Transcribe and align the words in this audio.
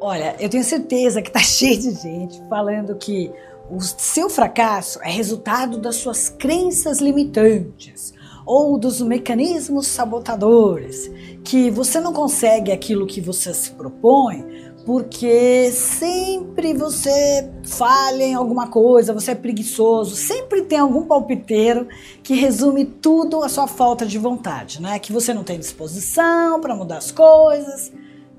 Olha, 0.00 0.36
eu 0.38 0.48
tenho 0.48 0.64
certeza 0.64 1.22
que 1.22 1.30
tá 1.30 1.40
cheio 1.44 1.78
de 1.78 1.90
gente 1.92 2.42
falando 2.48 2.94
que 2.96 3.30
o 3.70 3.80
seu 3.80 4.30
fracasso 4.30 5.00
é 5.02 5.10
resultado 5.10 5.78
das 5.78 5.96
suas 5.96 6.28
crenças 6.28 7.00
limitantes 7.00 8.14
ou 8.44 8.78
dos 8.78 9.00
mecanismos 9.00 9.88
sabotadores, 9.88 11.10
que 11.42 11.68
você 11.68 11.98
não 11.98 12.12
consegue 12.12 12.70
aquilo 12.70 13.06
que 13.06 13.20
você 13.20 13.52
se 13.52 13.72
propõe 13.72 14.66
porque 14.86 15.72
sempre 15.72 16.72
você 16.72 17.50
falha 17.64 18.22
em 18.22 18.34
alguma 18.34 18.68
coisa, 18.68 19.12
você 19.12 19.32
é 19.32 19.34
preguiçoso, 19.34 20.14
sempre 20.14 20.62
tem 20.62 20.78
algum 20.78 21.02
palpiteiro 21.02 21.88
que 22.22 22.34
resume 22.34 22.84
tudo 22.84 23.42
a 23.42 23.48
sua 23.48 23.66
falta 23.66 24.06
de 24.06 24.16
vontade, 24.16 24.80
né? 24.80 25.00
Que 25.00 25.12
você 25.12 25.34
não 25.34 25.42
tem 25.42 25.58
disposição 25.58 26.60
para 26.60 26.76
mudar 26.76 26.98
as 26.98 27.10
coisas. 27.10 27.92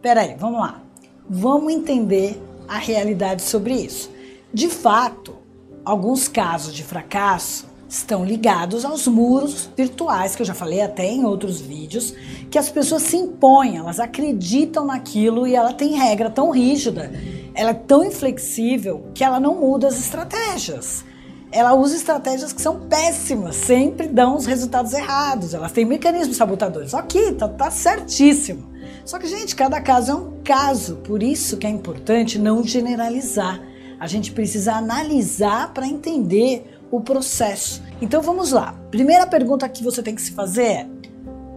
Peraí, 0.00 0.34
vamos 0.38 0.60
lá. 0.60 0.89
Vamos 1.32 1.72
entender 1.72 2.42
a 2.66 2.76
realidade 2.76 3.42
sobre 3.42 3.72
isso. 3.74 4.10
De 4.52 4.66
fato, 4.66 5.36
alguns 5.84 6.26
casos 6.26 6.74
de 6.74 6.82
fracasso 6.82 7.68
estão 7.88 8.24
ligados 8.24 8.84
aos 8.84 9.06
muros 9.06 9.70
virtuais, 9.76 10.34
que 10.34 10.42
eu 10.42 10.46
já 10.46 10.54
falei 10.54 10.80
até 10.80 11.06
em 11.06 11.24
outros 11.24 11.60
vídeos, 11.60 12.12
que 12.50 12.58
as 12.58 12.68
pessoas 12.68 13.02
se 13.02 13.16
impõem, 13.16 13.76
elas 13.76 14.00
acreditam 14.00 14.84
naquilo 14.84 15.46
e 15.46 15.54
ela 15.54 15.72
tem 15.72 15.94
regra 15.94 16.28
tão 16.28 16.50
rígida, 16.50 17.12
ela 17.54 17.70
é 17.70 17.74
tão 17.74 18.04
inflexível 18.04 19.04
que 19.14 19.22
ela 19.22 19.38
não 19.38 19.54
muda 19.54 19.86
as 19.86 20.00
estratégias. 20.00 21.04
Ela 21.52 21.74
usa 21.74 21.94
estratégias 21.94 22.52
que 22.52 22.60
são 22.60 22.88
péssimas, 22.88 23.54
sempre 23.54 24.08
dão 24.08 24.36
os 24.36 24.46
resultados 24.46 24.92
errados. 24.92 25.54
Elas 25.54 25.70
têm 25.70 25.84
mecanismos 25.84 26.36
sabotadores. 26.36 26.92
Ok, 26.92 27.34
tá, 27.34 27.48
tá 27.48 27.70
certíssimo. 27.70 28.68
Só 29.04 29.18
que, 29.18 29.26
gente, 29.26 29.56
cada 29.56 29.80
caso 29.80 30.12
é 30.12 30.14
um 30.14 30.42
caso. 30.42 30.96
Por 30.96 31.22
isso 31.22 31.56
que 31.56 31.66
é 31.66 31.70
importante 31.70 32.38
não 32.38 32.64
generalizar. 32.64 33.60
A 33.98 34.06
gente 34.06 34.32
precisa 34.32 34.74
analisar 34.74 35.72
para 35.72 35.86
entender 35.86 36.78
o 36.90 37.00
processo. 37.00 37.82
Então 38.00 38.22
vamos 38.22 38.52
lá. 38.52 38.74
Primeira 38.90 39.26
pergunta 39.26 39.68
que 39.68 39.82
você 39.82 40.02
tem 40.02 40.14
que 40.14 40.22
se 40.22 40.32
fazer 40.32 40.64
é: 40.64 40.88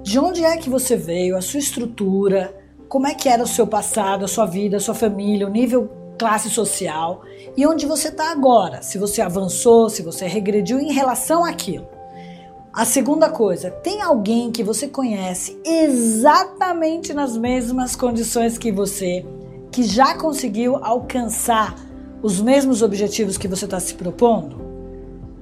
de 0.03 0.19
onde 0.19 0.43
é 0.43 0.57
que 0.57 0.69
você 0.69 0.95
veio, 0.95 1.37
a 1.37 1.41
sua 1.41 1.59
estrutura, 1.59 2.53
como 2.87 3.07
é 3.07 3.13
que 3.13 3.29
era 3.29 3.41
o 3.41 3.47
seu 3.47 3.65
passado, 3.65 4.25
a 4.25 4.27
sua 4.27 4.45
vida, 4.45 4.77
a 4.77 4.79
sua 4.79 4.93
família, 4.93 5.47
o 5.47 5.49
nível 5.49 5.89
classe 6.17 6.49
social 6.49 7.23
e 7.57 7.65
onde 7.65 7.85
você 7.85 8.09
está 8.09 8.31
agora, 8.31 8.81
se 8.81 8.97
você 8.97 9.21
avançou, 9.21 9.89
se 9.89 10.01
você 10.01 10.27
regrediu 10.27 10.79
em 10.79 10.91
relação 10.91 11.43
àquilo. 11.43 11.87
A 12.73 12.85
segunda 12.85 13.29
coisa, 13.29 13.69
tem 13.69 14.01
alguém 14.01 14.51
que 14.51 14.63
você 14.63 14.87
conhece 14.87 15.55
exatamente 15.63 17.13
nas 17.13 17.37
mesmas 17.37 17.95
condições 17.95 18.57
que 18.57 18.71
você, 18.71 19.23
que 19.71 19.83
já 19.83 20.17
conseguiu 20.17 20.77
alcançar 20.83 21.75
os 22.23 22.41
mesmos 22.41 22.81
objetivos 22.81 23.37
que 23.37 23.47
você 23.47 23.65
está 23.65 23.79
se 23.79 23.93
propondo? 23.93 24.59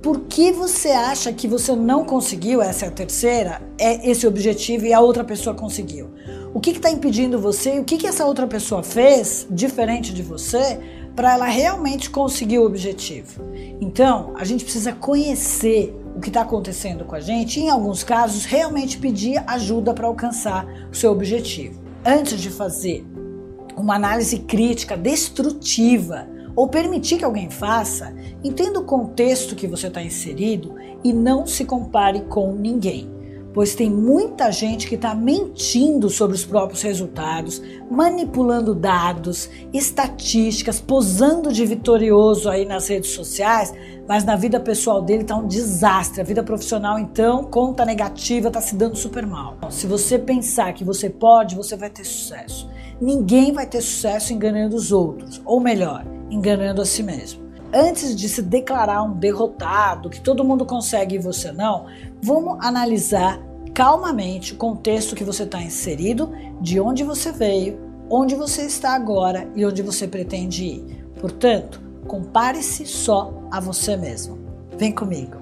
Por 0.02 0.24
que 0.28 0.52
você 0.52 0.90
acha 0.90 1.32
que 1.32 1.48
você 1.48 1.74
não 1.74 2.04
conseguiu, 2.04 2.62
essa 2.62 2.84
é 2.84 2.88
a 2.90 2.92
terceira, 2.92 3.62
é 3.80 4.10
esse 4.10 4.28
objetivo 4.28 4.86
e 4.86 4.94
a 4.94 5.00
outra 5.00 5.24
pessoa 5.24 5.56
conseguiu? 5.56 6.10
O 6.54 6.60
que 6.60 6.72
está 6.72 6.92
impedindo 6.92 7.40
você? 7.40 7.80
O 7.80 7.86
que, 7.86 7.98
que 7.98 8.08
essa 8.08 8.26
outra 8.26 8.46
pessoa 8.46 8.84
fez 8.84 9.48
diferente 9.50 10.14
de 10.14 10.22
você 10.22 10.78
para 11.16 11.32
ela 11.32 11.46
realmente 11.46 12.10
conseguir 12.10 12.60
o 12.60 12.66
objetivo? 12.66 13.42
Então, 13.80 14.34
a 14.36 14.44
gente 14.44 14.66
precisa 14.66 14.92
conhecer 14.92 15.96
o 16.22 16.24
que 16.24 16.30
está 16.30 16.42
acontecendo 16.42 17.04
com 17.04 17.16
a 17.16 17.20
gente 17.20 17.60
e, 17.60 17.64
em 17.64 17.70
alguns 17.70 18.04
casos, 18.04 18.46
realmente 18.46 19.00
pedir 19.00 19.44
ajuda 19.48 19.92
para 19.92 20.06
alcançar 20.06 20.68
o 20.92 20.96
seu 20.96 21.12
objetivo. 21.12 21.82
Antes 22.06 22.40
de 22.40 22.52
fazer 22.52 23.04
uma 23.76 23.96
análise 23.96 24.38
crítica 24.38 24.96
destrutiva 24.96 26.28
ou 26.56 26.68
permitir 26.68 27.18
que 27.18 27.26
alguém 27.26 27.50
faça, 27.50 28.14
entenda 28.44 28.80
o 28.80 28.86
contexto 28.86 29.56
que 29.56 29.66
você 29.66 29.88
está 29.88 30.04
inserido 30.04 30.76
e 31.04 31.12
não 31.12 31.48
se 31.48 31.66
compare 31.66 32.22
com 32.22 32.54
ninguém. 32.54 33.10
Pois 33.54 33.76
tem 33.76 33.90
muita 33.90 34.50
gente 34.50 34.88
que 34.88 34.96
está 34.96 35.14
mentindo 35.14 36.10
sobre 36.10 36.36
os 36.36 36.46
próprios 36.46 36.82
resultados, 36.82 37.62
manipulando 37.90 38.74
dados, 38.74 39.50
estatísticas, 39.74 40.80
posando 40.80 41.52
de 41.52 41.66
vitorioso 41.66 42.50
aí 42.50 42.66
nas 42.66 42.88
redes 42.88 43.12
sociais, 43.12 43.74
mas 44.08 44.24
na 44.24 44.38
vida 44.38 44.60
pessoal 44.60 45.02
dele 45.02 45.24
está 45.24 45.36
um 45.36 45.48
desastre. 45.48 46.22
A 46.22 46.24
vida 46.24 46.42
profissional, 46.42 46.98
então, 46.98 47.44
conta 47.44 47.84
negativa, 47.84 48.48
está 48.48 48.62
se 48.62 48.76
dando 48.76 48.96
super 48.96 49.26
mal. 49.26 49.58
Se 49.70 49.86
você 49.86 50.18
pensar 50.18 50.74
que 50.74 50.86
você 50.86 51.10
pode, 51.10 51.56
você 51.56 51.76
vai 51.76 51.90
ter 51.90 52.06
sucesso. 52.06 52.70
Ninguém 53.02 53.52
vai 53.52 53.66
ter 53.66 53.82
sucesso 53.82 54.32
enganando 54.32 54.78
os 54.78 54.94
outros, 54.94 55.42
ou 55.44 55.60
melhor, 55.60 56.06
enganando 56.30 56.82
a 56.82 56.86
si 56.86 57.04
mesmo. 57.04 57.51
Antes 57.74 58.16
de 58.16 58.28
se 58.28 58.42
declarar 58.42 59.02
um 59.04 59.14
derrotado, 59.14 60.10
que 60.10 60.20
todo 60.20 60.44
mundo 60.44 60.66
consegue 60.66 61.16
e 61.16 61.20
você 61.20 61.52
não, 61.52 61.86
vamos 62.22 62.58
analisar 62.60 63.42
calmamente 63.74 64.54
o 64.54 64.58
contexto 64.58 65.16
que 65.16 65.24
você 65.24 65.44
está 65.44 65.62
inserido, 65.62 66.32
de 66.60 66.80
onde 66.80 67.04
você 67.04 67.32
veio, 67.32 67.80
onde 68.10 68.36
você 68.36 68.64
está 68.64 68.94
agora 68.94 69.50
e 69.56 69.66
onde 69.66 69.82
você 69.82 70.06
pretende 70.06 70.66
ir. 70.66 71.06
Portanto, 71.20 71.82
compare-se 72.08 72.86
só 72.86 73.34
a 73.50 73.60
você 73.60 73.96
mesmo. 73.96 74.38
Vem 74.78 74.92
comigo. 74.92 75.41